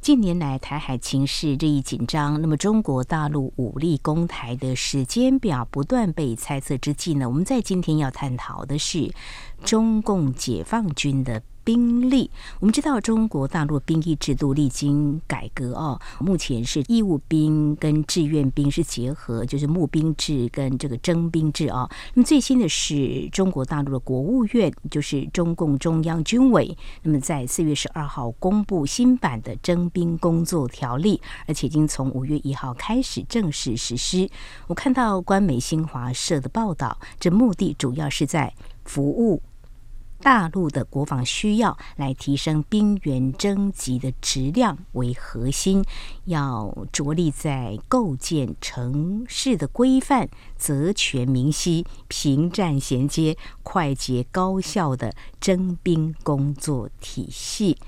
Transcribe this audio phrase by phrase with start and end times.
[0.00, 9.12] 近年来，台海情势日益紧张，那么中国大陆武力攻台的时间表不断被猜测之际呢，我们在今天要探讨的是
[9.64, 11.42] 中共解放军的。
[11.68, 21.86] 兵力，我们知道中国大陆兵役制度历经改革哦，目前是义务兵跟志愿兵是结合，就是募兵制跟这个征兵制哦。
[22.14, 34.26] 那么最新的是中国大陆的国务院，就是中共中央军委，那么在四月十二号公布新版的征兵工作条例，而且已经从五月一号开始正式实施。
[34.68, 38.54] 我看到官媒新华社的报道，这目的主要是在
[38.86, 39.42] 服务。
[40.20, 45.84] 大陆的国防需要来提升兵员征集的质量为核心，
[46.24, 57.78] 要着力在构建城市的规范、责权明晰、平战衔接、快捷高效的征兵工作体系。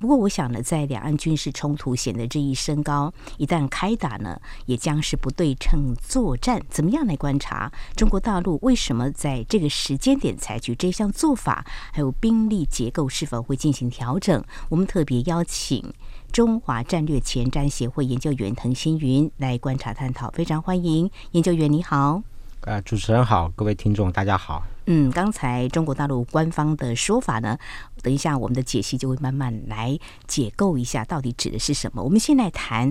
[0.00, 6.58] 不过，我想呢，在两岸军事冲突显得日益升高，一旦开打呢，也将是不对称作战。
[6.70, 11.66] 怎么样来观察中国大陆为什么在这个时间点采取这项做法？
[11.92, 14.42] 还有兵力结构是否会进行调整？
[14.70, 15.92] 我们特别邀请
[16.32, 22.22] 中华战略前瞻协会研究员滕新云来观察探讨，非常欢迎研究员，你好。
[22.62, 24.62] 呃，主持人好，各位听众大家好。
[24.92, 27.56] 嗯，刚才中国大陆官方的说法呢，
[28.02, 29.96] 等一下我们的解析就会慢慢来
[30.26, 32.02] 解构一下，到底指的是什么。
[32.02, 32.90] 我们现在谈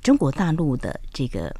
[0.00, 1.52] 中国大陆的这个。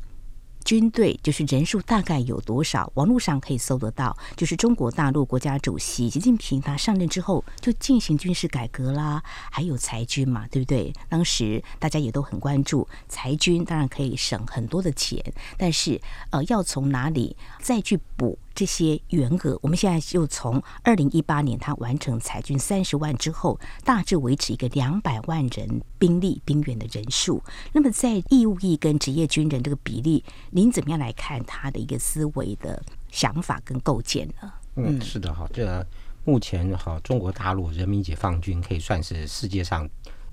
[0.63, 2.93] 军队就是人数大概有多少？
[2.95, 4.15] 网络上可以搜得到。
[4.37, 10.93] 就是中国大陆国家主席习近平他上任之后就进行军事改革啦，还有裁军嘛，对不对？
[11.09, 15.19] 当时大家也都很关注裁军，当然可以省很多的钱，
[15.57, 18.39] 但是呃，要从哪里再去补？
[18.55, 27.43] 这些原额，我们现在就从二零一八年他完成裁军三十万之后，大致维持一个两百万人兵力兵员的人数。
[27.73, 34.53] 那么在义务役跟职业军人这个比例，您怎么样来看他的一个思维的想法跟构建呢？
[34.77, 35.87] 嗯，是的哈，这
[36.25, 39.89] 目前哈中国大陆人民解放军可以算是世界上。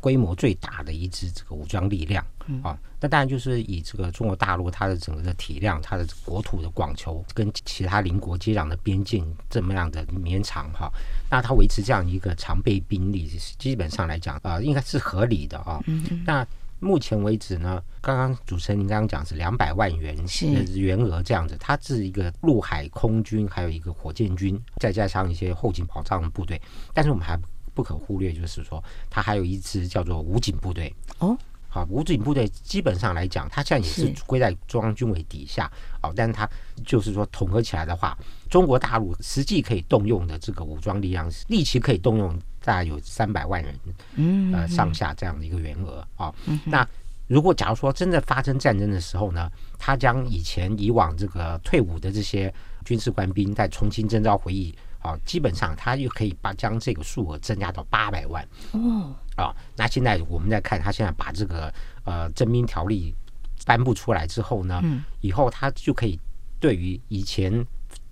[0.07, 2.25] 规模最大的一支这个武装力量
[2.63, 10.90] 啊，那当然就是以这个中国大陆它的整个的体量、它的国土的广求跟其他邻国接壤的边境这么样的绵长哈，
[11.29, 13.28] 那它维持这样一个常备兵力，
[13.59, 15.84] 基本上来讲啊，应该是合理的啊。
[16.25, 16.47] 那
[16.79, 20.16] 目前为止呢，刚刚主持人您刚刚讲是两百万元
[20.74, 26.62] 元额这样子，它是一个陆海空军，还有一个火箭军，再加上一些后勤保障的部队，
[26.94, 27.38] 但是我们还。
[27.77, 30.91] 不可忽略，就是说，它还有一支叫做武警部队。
[31.19, 31.38] 哦，
[31.69, 35.71] 好，武警部队基本上来讲，它现在也是归在中央军委底下。
[36.01, 36.49] 哦，但是它
[36.83, 38.17] 就是说统合起来的话，
[38.49, 43.79] 中国大陆实际可以动用的这个武装力量，力气可以动用大概有三百万人，
[44.15, 46.03] 嗯，呃，上下这样的一个员额。
[46.17, 46.33] 哦，
[46.65, 46.88] 那
[47.27, 52.51] 如果假如说真的发生战争的时候呢，他将以前以往这个退伍的这些
[52.83, 54.75] 军事官兵再重新征召回役。
[55.07, 59.16] 啊，基本上他又可以把将这个数额增加到八百万哦。
[59.38, 61.73] 啊，那现在我们在看他现在把这个
[62.03, 63.16] 呃征兵条例
[63.66, 64.81] 颁布出来之后呢，
[65.22, 66.19] 以后他就可以
[66.59, 67.66] 对于以前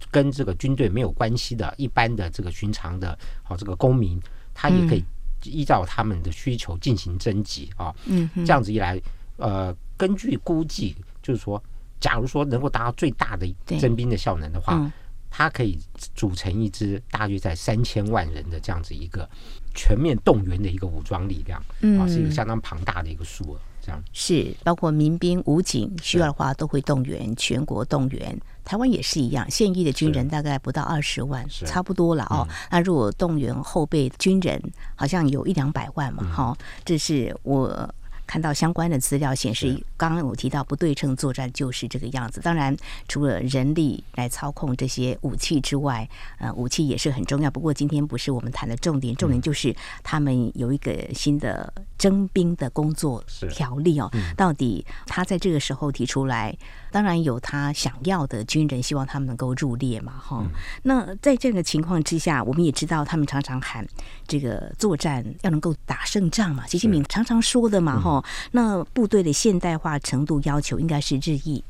[0.10, 4.18] 跟这个军队没有关系的一般的这个寻常的好这个公民，
[4.54, 5.04] 他也可以
[5.44, 7.94] 依照他们的需求进行征集啊。
[8.06, 9.02] 嗯，这样子一来，
[9.36, 11.62] 呃，根据估计，就是说，
[12.00, 14.90] 假如说能够达到最大的征兵的效能的话。
[15.38, 15.78] 它可以
[16.16, 19.30] 组成一支大约在三千万人的这样子一个
[19.74, 21.60] 全面动员的一个武装力量，
[22.00, 23.60] 啊，是一个相当庞大的一个数额。
[23.82, 28.40] 这样是包括民兵、武警需要的话都会动员，全国动员。
[28.64, 32.48] 台湾也是一样，现役的军人大概不到二十万，差不多了哦。
[32.72, 34.62] 那如果动员后备军人，
[34.96, 37.94] 好像有一两百万嘛，哈，这是我。
[38.28, 42.42] 看到相关的资料显示，刚刚我提到不对称作战就是这个样子。
[42.42, 42.76] 当然，
[43.08, 47.52] 除了人力来操控这些武器之外，呃，武器也是很重要。
[47.52, 54.12] 不过今天不是我们谈的重点，重点就是他们有一个新的征兵的工作条例哦。
[54.36, 56.58] 到底他在这个时候提出来，
[56.92, 60.44] 当然有他想要的军人，希望他们能够入列嘛，哈。
[60.84, 63.88] 那在这样的情况之下，我们也知道他们常常喊
[64.28, 68.15] 这个作战要能够打胜仗嘛，习近平常常说的嘛，哈。
[68.52, 71.64] 那部队的现代化程度要求应该是日益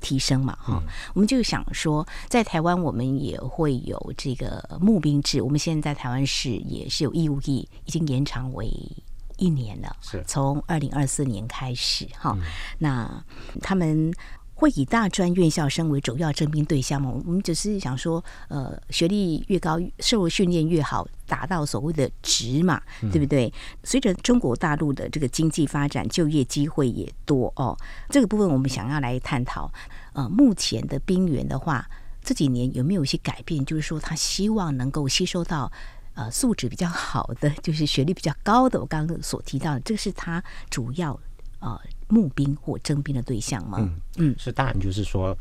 [0.00, 8.70] 提升嘛，哈、嗯，我们就想说，在台湾我们也会有这个募兵制，我们现在在台湾市也是有义务役，已经延长为
[9.36, 10.22] 一年了，是。
[10.26, 12.42] 从二零二四年开始，哈、嗯，
[12.78, 13.24] 那
[13.60, 14.12] 他们。
[14.58, 17.12] 会以大专院校生为主要征兵对象吗？
[17.24, 22.82] 我们只是想说，呃，学历越高，受训练越好，达到所谓的值嘛，
[23.12, 23.52] 对不对？
[23.84, 27.78] 随着中国大陆的这个经济发展，就业机会也多哦。
[28.08, 29.72] 这个部分我们想要来探讨。
[30.14, 31.88] 呃，目前的兵员的话，
[32.24, 33.64] 这几年有没有一些改变？
[33.64, 35.70] 就是说，他希望能够吸收到
[36.14, 38.80] 呃素质比较好的，就是学历比较高的。
[38.80, 41.16] 我刚刚所提到的，这个是他主要
[41.60, 41.80] 呃。
[42.08, 43.78] 募兵或征兵的对象吗？
[43.80, 45.36] 嗯嗯，是当然，就是说，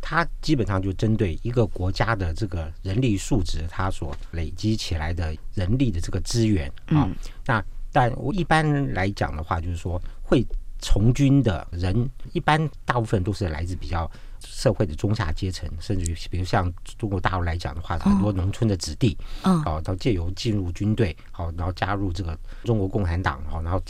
[0.00, 7.08] 他基本上就针对一个国家的这个人力素质，他所累积起来的人力的这个资源啊。
[7.46, 10.46] 那但我一般来讲的话，就是说会
[10.78, 14.10] 从军的人，一般大部分都是来自比较。
[14.46, 23.82] 社会的中下阶层，甚至于比如像中国大陆来讲的话，很多农村的子弟，嗯，好，到借由进入军队，好，然后加入这个中国共产党，好，然后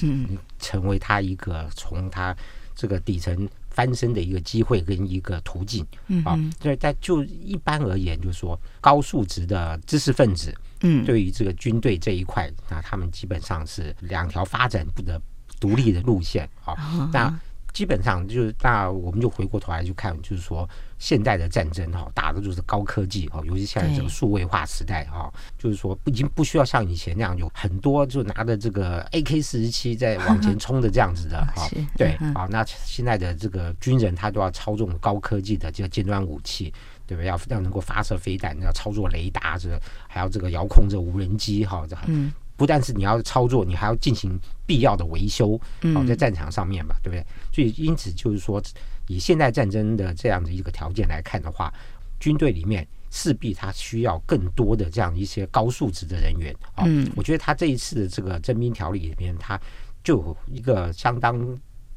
[0.59, 2.37] 成为他一个从他
[2.75, 15.21] 这个底层翻身的一个机会跟一个途径，嗯，啊，对，但就一般而言，就是说高素质的知识分子，嗯，对于这个军队这一块，那他们基本上是两条发展不得
[15.61, 16.77] 独立的路线，好，
[17.13, 17.33] 那。
[17.75, 20.67] 基本上就是，那我们就回过头来去看，就是说
[20.99, 31.69] 现代的战争哈，打的就是高科技哈，尤其现在这个数位化时代哈，就是说已经不需要像以前那样有很多就拿着这个 AK 四十七在往前冲的这样子的哈。
[31.99, 36.73] 对，啊，那现在的这个军人他都要操纵高科技的这个尖端武器，
[37.07, 37.27] 对不对？
[37.27, 42.33] 要要能够发射飞弹，要操作雷达，这个还要这个遥控这无人机哈，这嗯。
[42.57, 45.61] 不但是你要操作，你还要进行必要的维修，
[45.95, 47.27] 好，在战场上面嘛，对不对？
[47.53, 48.63] 所以因此就是说，
[49.09, 51.73] 以现代战争的这样的一个条件来看的话，
[52.21, 56.85] 军队里面势必他需要更多的这样一些高素质的人员啊。
[57.17, 59.61] 我觉得他这一次的这个征兵条例里面，他
[60.03, 61.45] 就有一个相当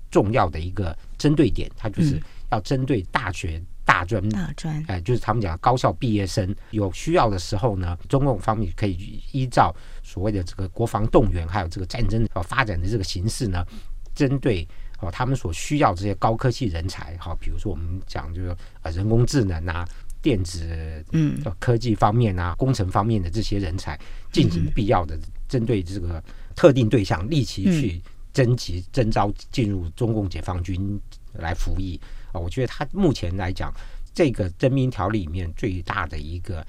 [0.10, 2.22] 重要的一个针对点，他就是
[2.52, 3.62] 要针对大学。
[3.88, 9.74] 大专，大专，哎，就是他们讲高校毕业生有需要的时候呢，中共方面可以依照
[10.04, 13.66] 所谓的这个国防动员，还有这个战争呃发展的这个形势呢，
[14.14, 14.68] 针对
[15.00, 19.88] 哦他们所需要这些高科技人才，哈，比如说我们讲就是呃人工智能啊、
[20.22, 20.68] 电子
[21.14, 21.42] 嗯。
[21.58, 23.98] 科技方面啊、工程方面的这些人才，
[24.34, 25.18] 进行必要的
[25.48, 26.22] 针对这个
[26.58, 28.02] 特定对象，立即去
[28.34, 31.00] 征集征召进入中共解放军
[31.32, 31.98] 来服役。
[32.38, 33.74] 啊，我觉得他目前来讲，
[34.14, 36.66] 这个征兵条例里面最大的一个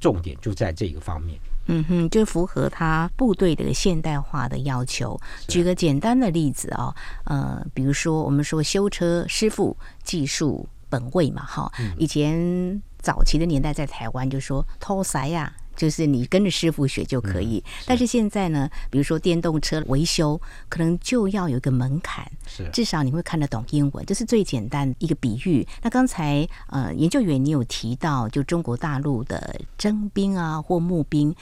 [0.00, 1.38] 重点就在这个方面。
[1.66, 5.20] 嗯哼，就符合他部队的现代化的要求。
[5.46, 6.92] 举个简单的例子啊，
[7.24, 15.52] 呃，比如说我们说修车师傅技术本位嘛，哈，以前早期的年代在台湾就说偷塞呀。
[15.76, 22.68] 就是你跟着师傅学就可以，嗯、但是现在呢，比如说电动车维修，可能就要有一个门槛，是。
[22.72, 25.66] 至少你会看得懂英文，这是最简单一个比喻。
[25.82, 31.34] 那刚才呃，研究员你有提到，就中国大陆的征兵啊或募兵，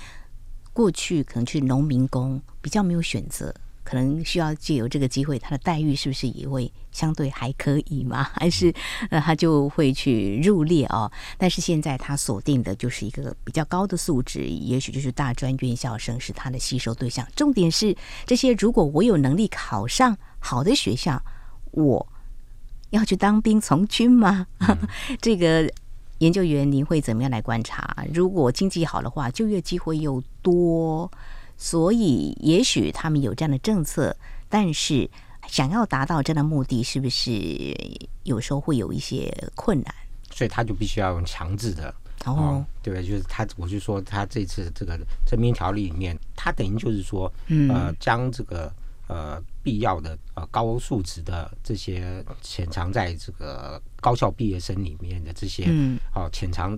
[0.73, 3.55] 过去可能去农民工比较没有选择。
[3.91, 8.23] 可能需要借由这个机会，他的待遇是不是也会相对还可以吗？
[8.39, 8.73] 还是
[9.11, 11.11] 呃他就会去入列哦？
[11.37, 17.27] 但是现在他锁定的就是一个比较高的素质，也许就是大专院校生是他的吸收对象。
[17.35, 21.21] 重点是这些，如果我有能力考上好的学校，
[21.73, 22.07] 我
[22.91, 24.47] 要去当兵从军吗？
[24.61, 24.79] 嗯、
[25.21, 25.69] 这个
[26.19, 28.07] 研究员您会怎么样来观察？
[28.15, 31.11] 如果经济好的话，就业机会又多。
[31.63, 34.17] 所以，也许他们有这样的政策，
[34.49, 35.09] 但是
[35.47, 37.77] 想要达到这样的目的，是不是
[38.23, 39.95] 有时候会有一些困难？
[40.31, 43.07] 所以他就必须要用强制的哦，哦，对不对？
[43.07, 47.31] 就是他，我就说他这次这个征兵条例里面，他等于就是说，
[47.69, 48.73] 呃，将这个
[49.07, 56.75] 呃必要的呃高素质的这些潜藏在这个高校毕业生里面的这些嗯哦潜藏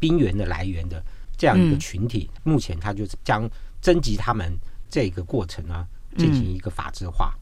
[0.00, 1.00] 兵源的来源的
[1.38, 3.48] 这样一个群体，目前他就是将。
[3.84, 4.50] 征集他们
[4.88, 5.86] 这个过程呢，
[6.16, 7.34] 进行一个法制化。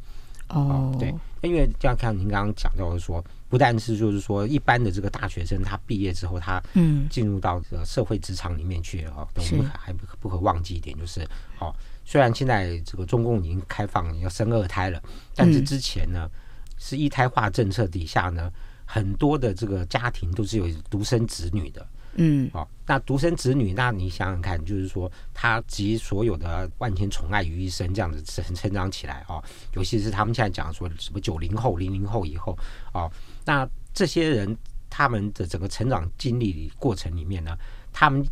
[0.49, 7.09] 嗯、哦，对，因为就像看，您刚刚讲到的说，不但是就是说一般的这个大学生，他毕业之后，他嗯。
[7.09, 11.21] 进入到这个社会职场里面去哦，我们还不可忘记一点，就是
[11.61, 11.73] 哦，
[12.05, 15.01] 虽然现在这个中共已经开放要生二胎了，
[15.37, 16.29] 但是之前呢，
[16.77, 18.53] 是一胎化政策底下呢，
[18.85, 21.87] 很多的这个家庭都是有独生子女的。
[22.15, 29.43] 嗯，好，那独生子女，那你想想看，就是说他集所有的万千宠爱于一身，这样子成成长起来哦，
[29.75, 32.57] 尤其是他们现在讲说什么九零后、零零后以后
[32.93, 33.11] 哦，
[33.45, 34.57] 那这些人
[34.91, 37.57] 他们的整个成长经历过程里面呢，
[37.93, 38.23] 他们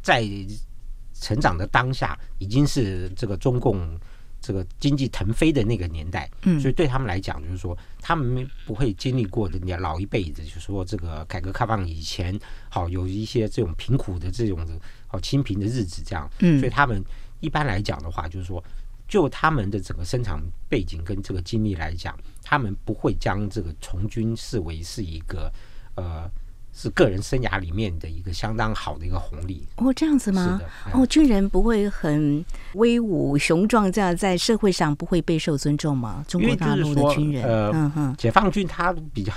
[0.00, 0.24] 在
[1.14, 3.98] 成长的当下已经是这个中共
[4.44, 14.58] 这个经济腾飞的那个年代，嗯，所以对他们来讲，就是说他们不会经历过的，你老一辈子，就是说这个改革开放以前，好有一些这种贫苦的这种
[15.06, 17.02] 好清贫的日子，这样，嗯，所以他们
[17.40, 18.62] 一般来讲的话，就是说。
[19.06, 25.52] 就他们的整个生产背景跟这个经历来讲，他们不会将这个从军视为是一个
[25.94, 26.28] 呃，
[26.74, 29.66] 是个人生涯里面的一个相当好的一个红利。
[29.76, 30.60] 哦，这样子吗？
[30.86, 36.24] 嗯、哦，军人不会很威武雄壮，这样在社会上不会备受尊重吗？
[36.28, 39.32] 中国大陆的军人，呃，嗯哼，解放军他比较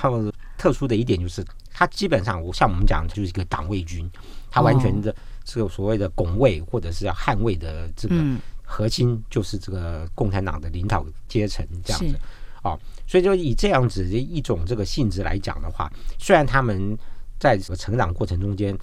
[0.57, 4.09] 特殊的一点就是，他基本上我像我们讲，就是一个党卫军，
[4.49, 5.15] 他完全的
[5.45, 8.15] 这个所谓的拱卫或者是要捍卫的这个。
[8.17, 8.39] 嗯
[8.69, 12.19] 核心就是这个共产党的领导阶层这样子，
[12.65, 12.77] 哦，
[13.07, 15.89] 所以就以这样子的一种这个性质来讲的话，
[16.19, 16.97] 虽然他们
[17.39, 18.77] 在这个成长过程中间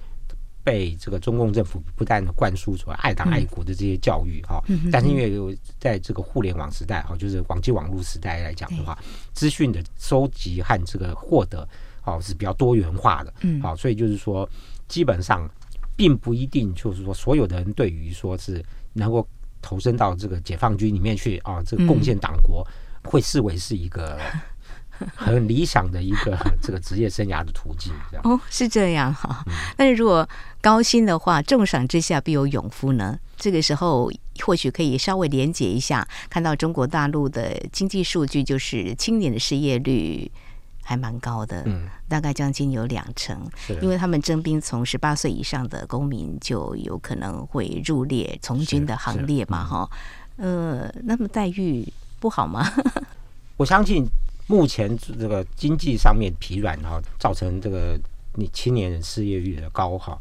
[0.62, 8.98] 被这个中共政府不断的灌输出爱党爱国的这些教育哈，但是因为在这个互联网时代哈，就是网际网络时代来讲的话，
[9.32, 11.68] 资讯的收集和这个获得
[12.04, 14.48] 哦是比较多元化的，嗯，好，所以就是说
[14.88, 15.48] 基本上
[15.96, 19.26] 并不一定就是说所有的人对于说是能够。
[19.66, 22.62] 投身到这个解放军里面去啊，这个贡献党国，
[23.02, 24.20] 会视为是一个
[25.14, 27.92] 很理想的一个 这个职业生涯的途径。
[28.10, 29.44] 这样哦，是这样哈。
[29.76, 30.28] 但是如果
[30.60, 33.18] 高薪的话，重赏之下必有勇夫呢。
[33.36, 34.10] 这个时候
[34.40, 40.30] 或许可以稍微连接一下，看到中国大陆的经济数据，就是青年的失业率。
[40.86, 43.40] 还蛮高的，嗯，大概将近有两成，
[43.80, 49.88] 因为他们征兵，从十八岁以上的公民就有可能会入列从军的行列嘛，哈，
[50.36, 52.70] 呃，那么待遇不好吗？
[53.56, 54.04] 我相信
[54.46, 57.98] 目前这个经济上面疲软哈，造成这个
[58.34, 60.18] 你青年人失业率的高哈，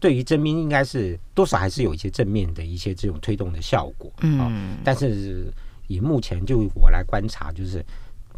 [0.00, 5.52] 对于征兵应该是多少还是有一些正面的一些这种推动的效果，嗯，但是
[5.86, 7.84] 以目前就我来观察，就是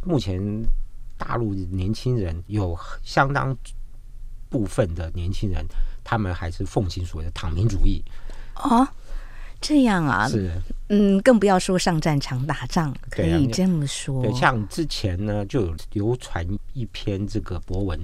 [0.05, 0.41] 目前。
[1.21, 3.53] 大陆年轻人有相当
[4.49, 5.67] 部分的年轻人，
[6.05, 8.01] 他们还是奉行所谓的躺平主义。
[8.55, 8.87] 哦，
[9.61, 10.51] 这样啊，是，
[10.89, 14.23] 嗯，更不要说上战场打仗，可以这么说。
[14.23, 18.01] 对，像之前呢，就有流传一篇这个博文，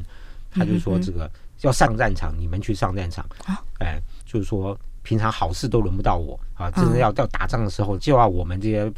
[0.50, 1.30] 他就说这个
[1.60, 3.24] 要上战场，你们去上战场。
[3.44, 8.92] 啊，哎，就是说平常好事都轮不到我啊，真的要要打仗的时候，就要我们这些。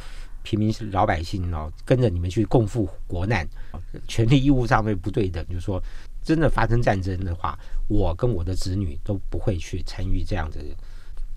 [0.48, 3.44] 平民老百姓哦，跟着你们去共赴国难，
[4.06, 5.82] 权利义务上面不对等，就是说，
[6.22, 7.58] 真的发生战争的话，
[7.88, 10.60] 我跟我的子女都不会去参与这样的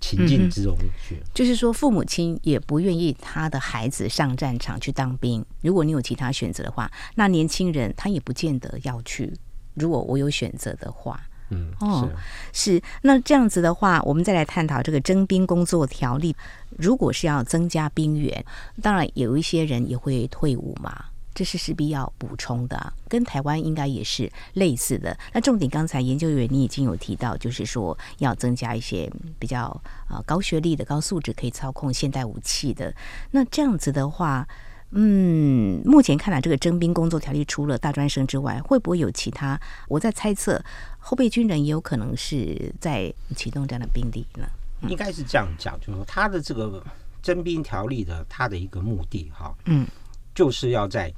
[0.00, 0.76] 情境之中
[1.06, 1.16] 去。
[1.16, 1.22] 嗯。
[1.34, 5.44] 就是说，父母亲也不愿意他的孩子上战场去当兵。
[5.62, 9.32] 如果你有其他选择的话，那年轻人他也不见得要去。
[9.74, 11.20] 如果我有选择的话。
[11.52, 12.08] 嗯，哦，
[12.52, 16.32] 是，是，那这样子的话，我们再来探讨这个征兵工作条例。
[16.78, 18.44] 如果是要增加兵员，
[18.80, 22.92] 当然有一些人也会退伍嘛，这是势必要补充的。
[23.08, 25.16] 跟台湾应该也是类似的。
[25.32, 29.66] 那重点，刚才研究员你已经有提到，就是说要增加一些比较
[30.08, 32.94] 啊高学历的、高素质可以操控现代武器的。
[33.30, 34.46] 那这样子的话。
[34.92, 39.56] 嗯，目前看来，这个征兵工作条例除了大专生之外，会不会有其他？
[39.86, 40.60] 我在猜测，
[40.98, 44.48] 后备军人也有可能是在启动这样的兵力呢。
[44.88, 46.84] 应该是这样讲，就是说，他的这个
[47.22, 49.86] 征兵条例的他的一个目的，哈，嗯，
[50.34, 51.12] 就是要在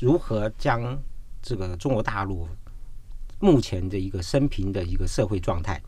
[0.00, 0.98] 如何将
[1.42, 2.48] 这个中国大陆
[3.40, 5.80] 目前的一个生平的一个社会状态，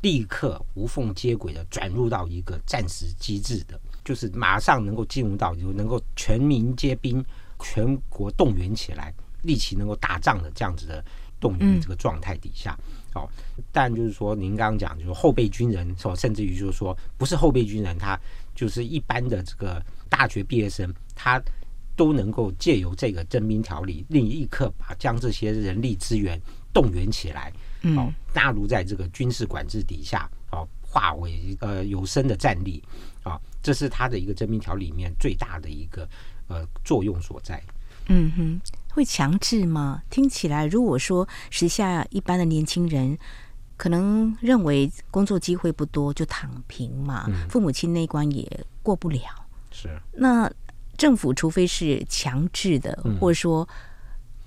[0.00, 3.80] 立刻无缝接轨的转入到一个战时机制的。
[4.04, 7.24] 就是马上能够进入到就能够全民皆兵、
[7.60, 11.04] 全国动员起来，立即能够打仗的这样子的
[11.38, 12.76] 动员的这个状态底下，
[13.14, 13.28] 哦，
[13.70, 18.18] 但就是说您刚刚讲，就是后备军人，哦，甚至于就是说不是后备军人，他
[18.56, 21.40] 就是一般的这个大学毕业生，他
[22.02, 26.36] 都能够借由这个征兵条例，立刻把将这些人力资源
[26.72, 27.52] 动员起来，
[27.96, 32.82] 哦，纳入在这个军事管制底下，哦，化为呃有生的战力。
[33.22, 36.08] 啊，这是他的一个征兵条里面最大的一个
[36.48, 37.62] 呃作用所在。
[38.08, 40.02] 嗯哼，会强制吗？
[40.10, 43.16] 听起来，如果说时下一般的年轻人
[43.76, 49.20] 可能认为工作机会不多，就躺平嘛，嗯、父母亲那关也过不了。
[49.70, 49.88] 是。
[50.10, 50.50] 那
[50.96, 53.68] 政府除非是强制的，或者说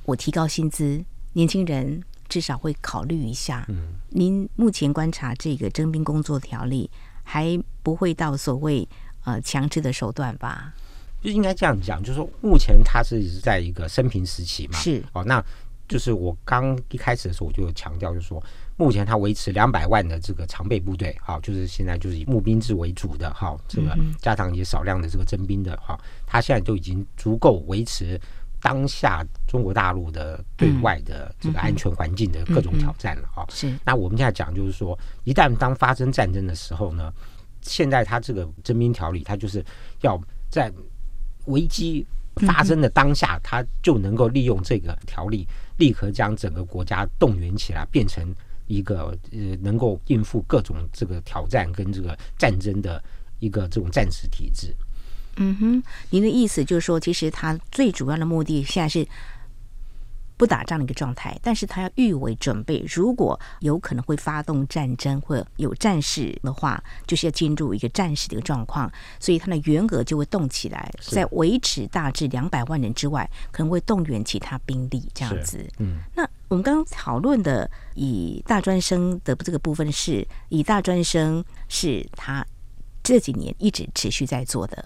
[0.03, 3.65] 我提高薪资，嗯、年轻人至少会考虑一下。
[3.69, 3.95] 嗯。
[4.09, 6.89] 您目前观察这个征兵工作条例。
[7.27, 8.87] 还不会到所谓
[9.23, 10.71] 呃强制的手段吧？
[11.23, 15.23] 就应该这样讲，就是说目前他是在一个生平时期嘛，是哦。
[15.25, 15.43] 那
[15.87, 18.39] 就是我刚一开始的时候我就有强调，就是说
[18.77, 28.19] 目前它维持两百万的这个常备部队，哈，就是现在就是以募兵制为主的，哈，这个加上一些少量的这个征兵的，哈，它现在就已经足够维持
[28.61, 33.45] 当下中国大陆的对外的这个安全环境的各种挑战了，哈。
[33.49, 33.73] 是。
[33.85, 37.13] 那我们现在讲就是说，一旦当发生战争的时候呢，
[37.61, 39.63] 现在它这个征兵条例，它就是
[40.01, 40.71] 要在
[41.45, 42.05] 危机
[42.35, 48.35] 发生的当下，他就能够利用这个条例，立刻将整个国家动员起来，变成
[48.67, 53.03] 一个呃能够应付各种这个挑战跟这个战争的
[53.39, 54.73] 一个这种战时体制。
[55.37, 59.07] 嗯哼，您的意思就是说，其实他最主要的目的现在是。
[60.37, 75.65] 不打仗的一个状态，但是他要预为准备，如果有可能会发动战争或者有战事的话，就是要进入一个战时的一个状况，所以他的员额就会动起来，在维持大致两百万人之外，可能会动员其他兵力这样子。
[75.79, 82.45] 嗯，那我们刚刚讨论的以大专生的这个部分是，是以大专生是他
[83.03, 84.85] 这几年一直持续在做的。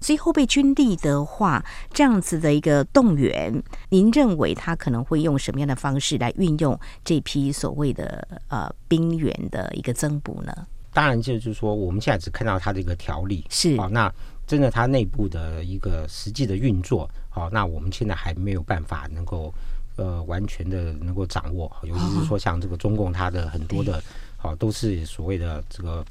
[0.00, 10.66] 所以后备军力的话，这样子的一个动员，您认为他可能会用什么样的方式来运用这批所谓的呃兵员的一个增补呢？
[10.92, 14.12] 当然，就是说我们现在只看到他这个条例是啊，那
[14.46, 19.52] 真的他内部的一个实际的运作，好，那我们现在还没有办法能够
[19.96, 24.02] 呃完全的能够掌握，尤其是说像这个中共它的很多的，
[24.36, 26.04] 好都是所谓的这个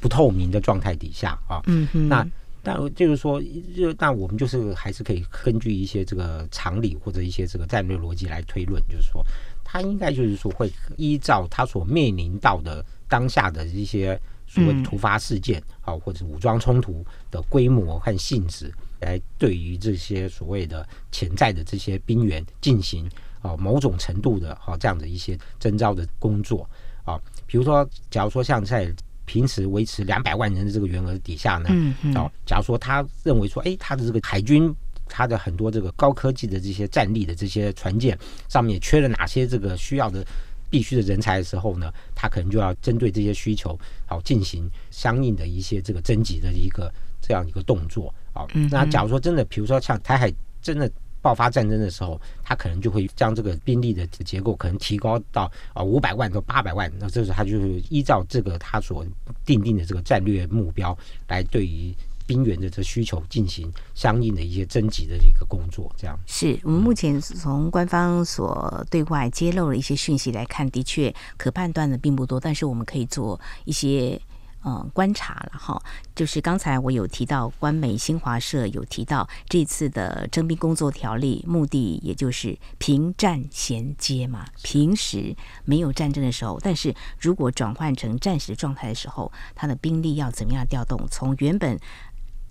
[0.00, 2.26] 不透明的状态底下啊，嗯哼，那。
[2.62, 3.42] 但就是说，
[3.74, 9.24] 就但我们就是还是可以根据一些这个常理或者一些这个战略逻辑来推论，就是说，
[9.64, 18.70] 他应该就是说会依照他所面临到的当下的一些所谓突发事件啊，或者武装冲突的规模和性质，
[19.00, 23.08] 来对于这些所谓的潜在的这些兵员进行
[23.42, 26.68] 啊某种程度的啊这样的一些征召的工作
[27.04, 28.94] 啊，比如说，假如说像在。
[29.26, 34.74] 平时维持两百万人的这个员额底下呢，嗯，哦，假如说他认为说，哎，他的这个海军，
[35.06, 40.26] 他的很多这个高科技的这些战力的这些船舰上面缺了哪些这个需要的
[40.68, 48.46] 必须的人才的时候呢，他可能就要针对这些需求，好进行相应的一些这个征集的一个这样一个动作啊。
[48.70, 50.90] 那假如说真的，比如说像台海真的。
[51.22, 59.04] 爆发战争的时候，他可能就会将这个兵力的结构可能提高到啊五百万到八百万，那这时候他就是依照这个他所
[59.44, 60.96] 定定的这个战略目标，
[61.28, 65.92] 来对于兵员的这需求进行相应的一些征集的一个工作。
[65.94, 74.18] 这样是我们目前从官方所对外揭露的一些讯息来看，的确可判断的并不多，但是我们可以做一些。
[74.62, 75.82] 嗯，观察了哈，
[76.14, 84.46] 就是刚才我有提到，官媒新华社有提到这次的征兵工作条例目的，也就是平战衔接嘛。
[84.62, 91.06] 平时没有战争的时候，但是如果转换成战时状态的时候，他的兵力要怎么样调动？
[91.10, 91.78] 从原本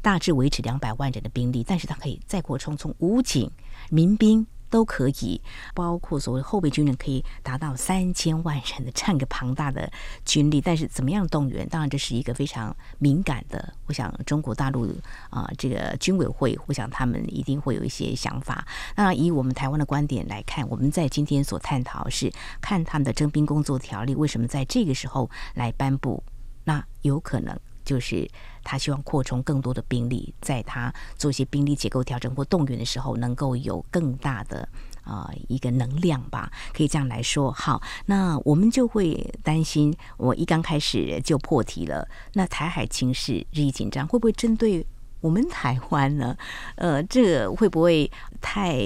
[0.02, 3.52] 大致维持两百万人的兵力，但是他可以再扩充，从武警、
[3.90, 4.48] 民兵。
[4.70, 5.42] 都可以，
[5.74, 9.92] 包括所谓后备军人，可以达到三千万人的这样一个庞大的
[10.26, 10.62] 军力。
[10.62, 11.68] 但是怎么样动员？
[11.68, 13.74] 当然这是一个非常敏感的。
[13.88, 14.88] 我想中国大陆
[15.30, 18.66] 啊、这个军委会，我想他们一定会有一些想法。
[18.96, 26.24] 那以我们台湾的观点来看，我们在今天所探讨是看他们的征兵工作条例为什么在这个时候来颁布？
[26.64, 27.60] 那有可能。
[27.86, 28.30] 就是
[28.64, 34.68] 他希望扩充更多的兵力，在他做一些兵力结构调整或动员的时候，能够有更大的
[35.04, 37.52] 啊、一个能量吧，可以这样来说。
[37.52, 42.08] 好，那我们就会担心，我一刚开始就破题了。
[42.34, 44.86] 那台海情势日益紧张，会不会针对
[45.22, 46.38] 我们台湾呢？
[46.76, 48.78] 呃，这个会不会太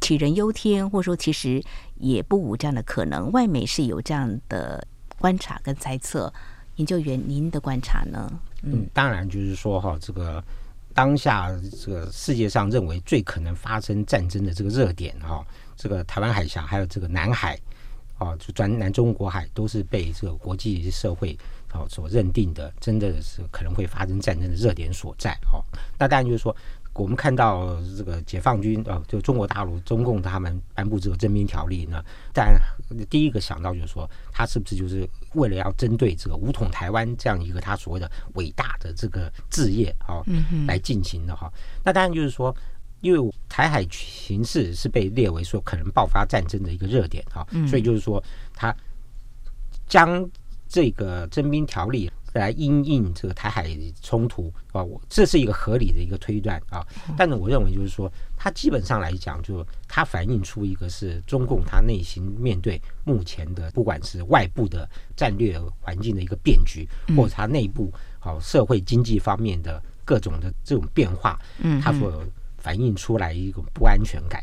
[0.00, 1.62] 杞人忧天，或者说其实
[1.98, 3.30] 也不无这样的可能？
[3.30, 4.84] 外媒是有这样的
[5.20, 6.32] 观察跟猜测。
[6.76, 8.30] 研究员，您的观察呢？
[8.62, 10.42] 嗯，当然就是说哈，这个
[10.94, 15.44] 当下这个世界上认为最可能发生战争的这个热点哈，
[15.76, 17.58] 这个台湾海峡还有这个南海
[18.18, 21.38] 啊，就专南中国海都是被这个国际社会
[21.72, 25.62] 啊所认定的，真的是可能会发生战争的热点所在哈。
[25.98, 26.54] 那当然就是说。
[27.02, 32.60] 我们看到这个解放军啊，就中国大陆中共他们颁布这个征兵条例呢，但
[33.08, 40.22] 第一个想到就是说，他是不是就是为了要针对这个武统台湾这样一个他所谓的伟大的这个志业啊，
[40.66, 41.48] 来进行的哈？
[41.84, 42.54] 那当然就是说，
[43.00, 48.22] 因为台海形势是被列为说可能爆发战争的一个热点哈，所以就是说，
[48.54, 48.74] 他
[49.86, 50.28] 将
[50.68, 52.10] 这个征兵条例。
[52.38, 53.68] 来因应这个台海
[54.02, 56.86] 冲突啊，我这是一个合理的一个推断啊。
[57.16, 72.24] 但是我认为就是说，它基本上来讲，就它反映出一个是中共它内心面对目前的不管是外部的战略环境的一个变局，或者它内部好社会经济方面的各种的这种变化，嗯它所
[72.56, 74.42] 反映出来一种不安全感。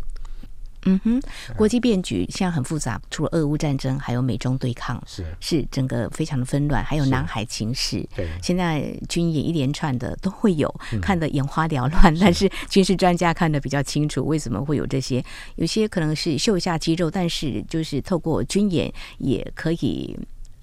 [0.85, 1.21] 嗯哼，
[1.55, 8.07] 国际变局现在很复杂，除了俄乌战争，还有美中对抗，是是整个非常的纷乱，还有南海情势。
[8.15, 12.15] 对，现在军演一连串的都会有，看得眼花缭乱。
[12.19, 15.25] 但是军事专家看得比较清楚，为什么会有这些？
[15.55, 20.15] 有些可能是秀一下肌肉，但是就是透过军演也可以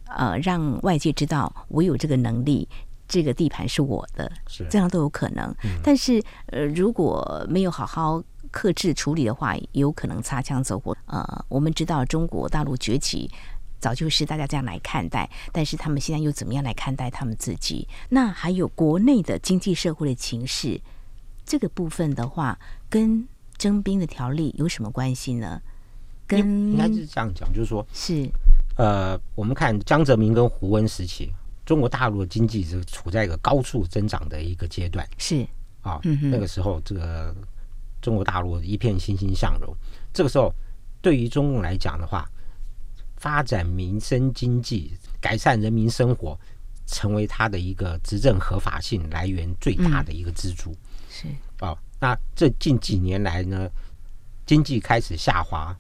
[0.07, 2.69] 呃让外界知道我有这个能力，
[3.09, 5.53] 这个地盘是我的，是这样都有可能。
[5.83, 8.23] 但是呃如果没有好好。
[8.53, 10.97] 克制处理的话，有可能擦枪走火。
[11.07, 13.29] 呃，我们知道中国大陆崛起，
[13.81, 17.89] 早就是大家这样来看待，但是他们现在又怎么样来看待他们自己？
[18.11, 20.81] 那还有国内的经济社会的情势，
[21.45, 22.57] 这个部分的话，
[22.89, 25.61] 跟征兵的条例有什么关系呢？
[26.27, 28.31] 跟应该是这样讲，就是说，是
[28.77, 31.33] 呃，我们看江泽民跟胡温时期，
[31.65, 35.47] 中国大陆的经济是处在一个高速增长的一个阶段，是
[35.81, 37.35] 啊，嗯，那个时候这个。
[38.03, 39.75] 中国大陆一片欣欣向荣，
[40.13, 40.53] 这个时候
[41.01, 42.29] 对于中共来讲的话，
[43.17, 46.39] 发展民生经济、改善人民生活，
[46.87, 50.77] 成为他的一个执政合法性来源最大的一个支柱。
[51.09, 51.29] 是
[51.61, 53.71] 哦，那这近几年来呢，
[54.45, 55.75] 经济开始下滑，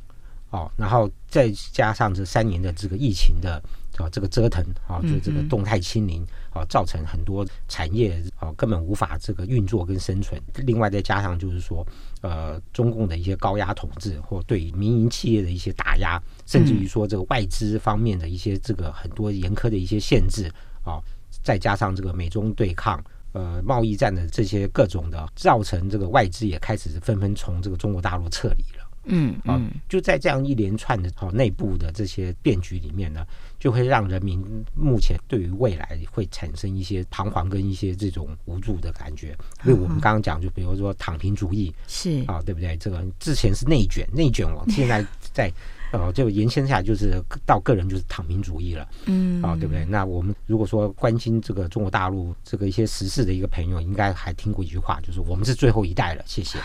[0.50, 3.62] 哦，然后再加上这三年的这个疫情的。
[3.96, 10.40] 啊，这个折腾啊，就这个动态清零啊，造成很多产业啊根本无法这个运作跟生存。
[10.64, 11.86] 另外再加上就是说，
[12.22, 20.50] 呃，中共的一些高压统治或对民营企业的一些打压，甚至于说这个外资方面的一些这个很多严苛的一些限制
[20.84, 20.98] 啊，
[21.42, 23.02] 再加上这个美中对抗、
[23.32, 28.81] 呃贸易战的这些各种的，造成这个外资也开始纷纷从这个中国大陆撤离了。
[29.04, 33.26] 嗯，啊，就在这样一连串的哦内部的这些变局里面呢，
[33.58, 34.40] 就会让人民
[34.74, 39.36] 目前对于未来会产生一些彷徨跟一些这种无助的感觉。
[39.64, 42.76] 因为我们刚刚讲，就比如说躺平主义是啊，对不对？
[42.76, 45.52] 这个之前是内卷，内卷往现在在
[45.92, 48.88] 呃就延伸下来，就是到个人就是躺平主义了。
[49.06, 49.84] 嗯，啊，对不对？
[49.84, 56.22] 那我们如果说关心这个中国大陆这个一些时事的一个朋友，应该还听过一句话，就是我们是最后一代了。
[56.24, 56.58] 谢谢。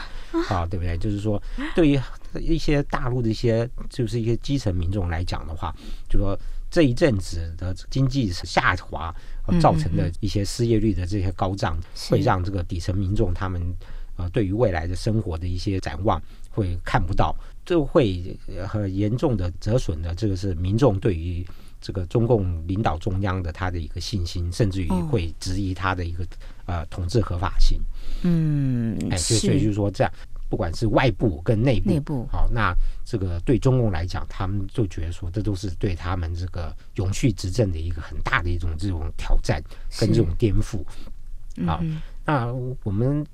[0.50, 0.98] 啊，对不对？
[0.98, 1.42] 就是说，
[1.74, 2.00] 对于
[2.40, 5.76] 一些大陆的一些，就是一些基层民众来讲的话，
[6.10, 6.38] 就说
[6.70, 9.14] 这一阵子的经济下滑
[9.60, 13.62] 造成的一些失业率的这些高涨，会让这个底层民众他们
[14.18, 20.14] 呃，对于未来的生活的一些展望会看不到，就会很严重的折损的。
[20.16, 21.46] 这个是民众对于
[21.80, 26.26] 这个中共领导中央的他的一个信心，甚至于会质疑他的一个
[26.66, 27.80] 呃统治合法性。
[28.24, 30.12] 嗯，哎，所以就是说，这样
[30.50, 32.74] 不管是外部跟内部，内部好，那
[33.06, 39.62] 这个对中共来讲，他们就觉得说，这都是对他们这个永续执政的一个很大的一种这种挑战
[40.00, 40.84] 跟这种颠覆。
[41.68, 41.84] 啊，
[42.26, 42.52] 那
[42.84, 43.26] 我们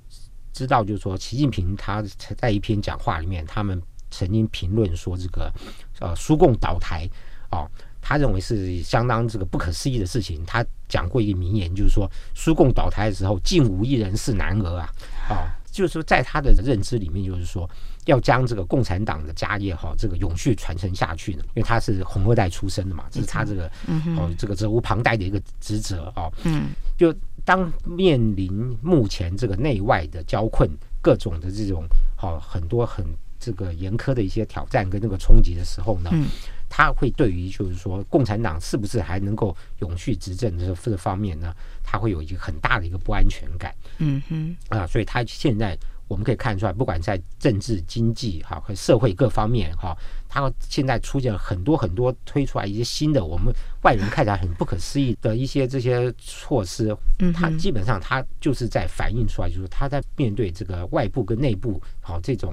[0.52, 2.02] 知道，就是说，习近平他
[2.36, 5.52] 在一篇讲话里面，他们曾经评论说，这个
[6.00, 7.08] 呃，苏共倒台
[7.50, 7.68] 啊。
[8.06, 10.44] 他认为是相当这个不可思议的事情。
[10.44, 14.92] 他讲过一个名言，就是说苏共倒台的时候，竟无一人是男儿啊！
[15.26, 17.68] 啊，就是说在他的认知里面，就是说
[18.04, 21.42] 要将这个共产党的家业哈，这个永续传承下去呢。
[21.48, 23.66] 因为他是红二代出身的嘛，这是他这个
[24.16, 26.32] 哦这个责无旁贷的一个职责哦。
[26.44, 27.12] 嗯，就
[27.44, 30.70] 当面临目前这个内外的交困，
[31.02, 31.84] 各种的这种
[32.16, 33.04] 好很多很
[33.40, 36.10] 这个严苛的一些挑战跟那个冲击的时候呢。
[36.76, 41.54] 他会对于就是说共产党是不是还能够永续执政的这方面呢？
[41.84, 43.72] 他会有一个很大的一个不安全感。
[43.98, 49.96] 嗯哼啊，所以他现在我们可以看出来，不管在政治、经济哈和社会各方面哈，
[50.28, 56.92] 他现在出现了很多很多推出来一些新的，我们外人看起来很不可思议的一些这些措施。
[57.20, 62.52] 嗯，他基本上他就是在反映出来，就是他在面对这个外部跟内部好这种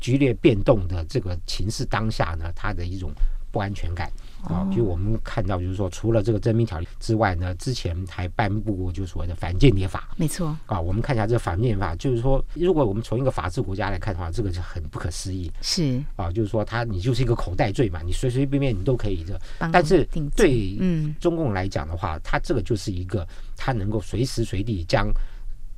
[0.00, 3.12] 剧烈变动的这个情势当下呢，他的一种。
[3.50, 4.10] 不安全感
[4.44, 4.68] 啊！
[4.74, 10.08] 就我们看到，就是说，除了这个征兵条例之外呢，之前还颁布过就所谓的反间谍法。
[10.16, 15.50] 没错啊，我们看一下这个反间谍法，就是说，如果我们从一个法治国家来看的话，这个是很不可思议。
[15.60, 19.38] 是啊，就是说，他你就是一个口袋罪嘛，你随随便便你都可以这。
[19.72, 20.04] 但是
[20.36, 25.10] 对嗯中共来讲的话，他这个就是一个他能够随时随地将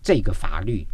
[0.03, 0.87] 这个法律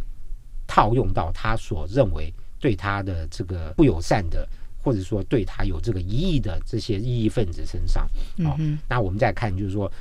[0.67, 4.47] 套用到他所认为对他的这个不友善的。
[4.87, 8.07] 或者说对他有这个疑义的这些异议分子身上，
[8.45, 9.91] 哦，那我们再看，就是说，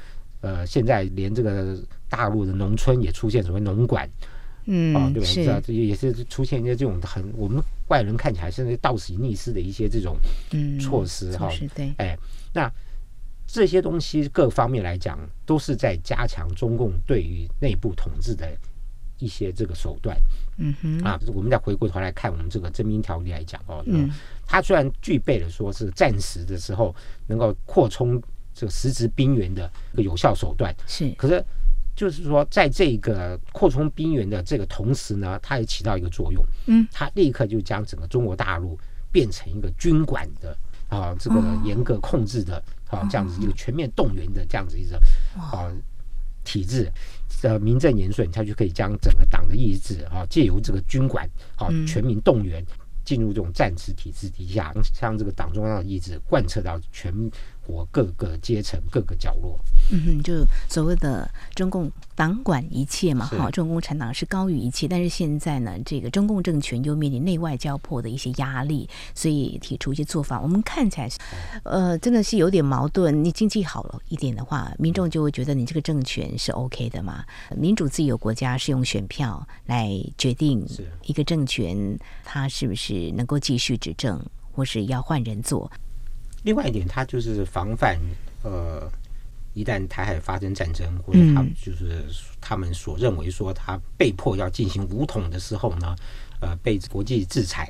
[0.43, 1.77] 呃，现在连这个
[2.09, 4.09] 大陆的农村也出现所谓农管，
[4.67, 5.27] 嗯，啊，对吧？
[5.27, 10.17] 是这也是出现一些这种很我们外人看起来甚至倒行逆施的一些这种
[10.79, 11.51] 措施哈。
[11.51, 12.17] 是对，哎，
[12.55, 12.73] 那
[13.45, 18.57] 这些东西各方面来讲，都是在加强中共对于内部统治的
[19.19, 20.17] 一些这个手段。
[20.59, 24.11] 嗯哼，啊，我们再回过头来看我们这个征兵条例来讲哦，嗯，
[24.47, 26.95] 它虽然具备了说是暂时的时候
[27.27, 28.21] 能够扩充
[28.55, 31.45] 这个实质兵员的一个有效手段，是，可是
[31.95, 38.79] 就是说在这个扩充兵员的这个同时呢，它也起到一个作用，嗯，它立刻就将整个中国大陆
[39.13, 40.57] 变成一个军管的
[40.89, 44.97] 啊，这个严格控制的啊，这样子一个全面动员的这样子一个
[45.37, 45.73] 啊
[46.47, 46.91] 体制。
[47.43, 52.65] 呃，名正言顺，他就可以将整个党的意志啊，借由这个军管啊，全民动员
[53.05, 57.13] 进入这种战时体制底下，将这个党中央的意志贯彻到全。
[57.67, 59.59] 国各个阶层、各个角落，
[59.91, 64.87] 嗯哼，就所谓的中共党管一切嘛，哈，中共共产党是高于一切。
[64.87, 70.41] 但是现在呢，这个中共政权又面临内外交迫的一些压力，所以提出一些做法。
[70.41, 71.19] 我们看起来是，
[71.65, 73.25] 呃，真的是有点矛盾。
[73.25, 77.25] 你经济好了一点的话，民众就会觉得你这个政权是 OK 的嘛。
[77.57, 80.65] 民主自由国家是用选票来决定
[81.05, 85.71] 一个政权它是不是能够继续执政，或是要换人做。
[86.47, 87.99] 另外一点，他就是防范
[88.45, 88.89] 呃，
[89.53, 92.05] 一旦台海发生战争，或者他就是
[92.41, 95.97] 他们所认为说他被迫要进行武统的时候呢，
[96.41, 97.69] 呃，被国际制裁。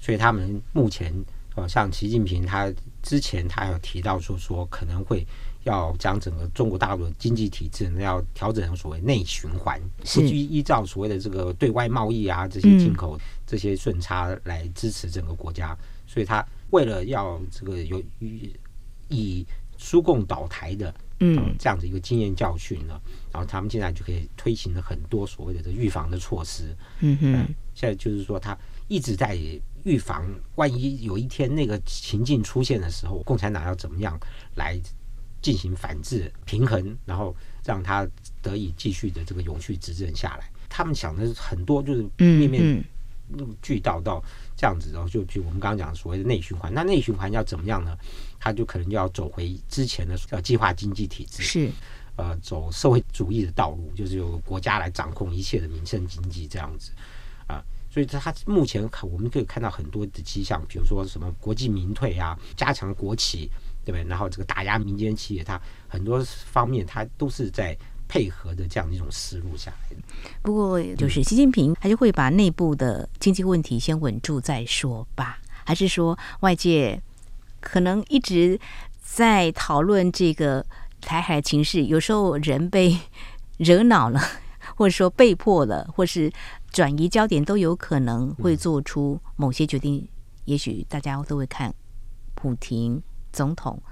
[0.00, 1.12] 所以他们目前
[1.56, 5.26] 呃，像习近平他之前他有提到说说可能会
[5.64, 9.80] 要将整个中国大陆的经济体制呢要调整成所谓内循环，
[10.14, 16.46] 不依依照所谓的这个对外贸易啊这些进口这些顺差来支持整个国家，所以他。
[16.70, 18.02] 为了要这个有
[19.08, 19.46] 以
[19.78, 23.00] 苏共倒台的嗯这样的一个经验教训呢，
[23.32, 26.74] 然后他们现在就可以推行了很多所谓的这预防的措施。
[27.00, 28.56] 嗯哼，现在就是说他
[28.88, 29.38] 一直在
[29.84, 30.26] 预防，
[30.56, 34.18] 万一有一天那个情境出现的时候，共产党要怎么样
[34.56, 34.80] 来
[35.42, 38.08] 进行反制平衡，然后让他
[38.42, 40.50] 得以继续的这个永续执政下来。
[40.68, 42.84] 他们想的很多，就是面面
[43.62, 44.24] 俱到到。
[44.56, 47.96] 这样子，然后就比如我们刚刚讲所谓的内循环，那内循环要怎么样呢？
[48.40, 51.70] 他就可能就要走回之前的叫计划经济体制，是
[52.16, 56.90] 呃走社会主义的道路，就是由国家来掌控一切的民生经济这样子
[57.46, 57.62] 啊。
[57.90, 63.50] 所以他目前看我们可以看到很多的迹象，比如说什么国际民退啊，加强国企，
[63.84, 64.04] 对不对？
[64.08, 67.76] 然后这个打压民间企业，它很多方面它都是在。
[68.08, 69.96] 配合的这样一种思路下来，
[70.42, 75.38] 不过就是习近平还是会把内部的经济问题先稳住再说吧？
[75.64, 77.02] 还是说外界
[77.60, 78.58] 可能一直
[79.02, 80.64] 在讨论这个
[81.00, 82.96] 台海情势，有时候人被
[83.58, 84.20] 惹恼了，
[84.76, 86.32] 或者说被迫了，或是
[86.70, 90.08] 转移焦点，都有可能会做出某些决定。
[90.44, 91.74] 也许大家都会看
[92.36, 93.82] 普廷总统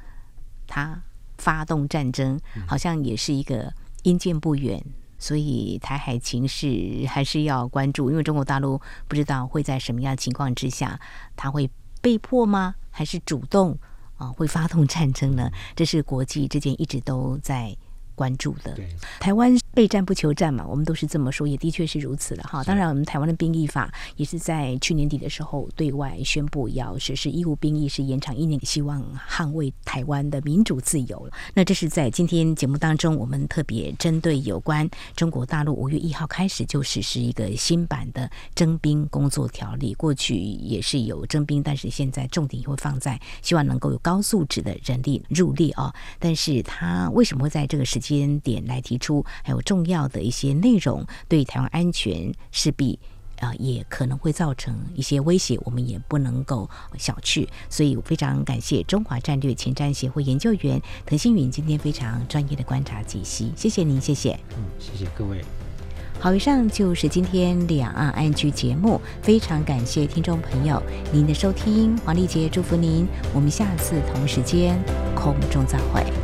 [0.68, 1.02] 他
[1.38, 3.74] 发动战争，好像也是一个。
[4.04, 4.82] 因见不远，
[5.18, 11.00] 所以台海情势还是要关注，因为中国大陆不知道会在什么样的情况之下，
[11.34, 11.68] 他会
[12.00, 12.76] 被迫吗？
[12.90, 13.76] 还是主动
[14.16, 15.50] 啊会发动战争呢？
[15.74, 17.76] 这是国际之间一直都在
[18.14, 18.76] 关注的。
[19.20, 22.62] 台湾备战不求战嘛，我们都是这么说，也的确是如此的哈。
[22.64, 31.28] 当然，我们台湾的兵役法也是在去年底的时候对外宣布要实施义务兵役，是延长一年，希望捍卫台湾的民主自由。
[31.54, 39.92] 那这是在今天节目当中，我们特别针对有关中国大陆五月一号开始就实施一个新版的征兵工作条例。
[39.94, 45.92] 过去也是有征兵，但是现在重点会放在希望能够有高素质的人力入列啊。
[46.18, 49.24] 但是他为什么会在这个时间点来提出？
[49.42, 52.98] 还有重要的一些内容，对台湾安全势必
[53.40, 57.46] 啊、也可能会造成一些威胁，我们也不能够小觑。
[57.68, 64.38] 所以非常感谢中华战略前瞻协会研究员滕新云今天非常专业的观察解析，谢谢您，谢谢。
[64.56, 65.44] 嗯，谢谢各位。
[66.20, 70.80] 好，以上就是今天两岸安居节目，非常感谢听众朋友
[71.12, 74.80] 您的收听，黄丽杰祝福您，我们下次同时间
[75.14, 76.23] 空中再会。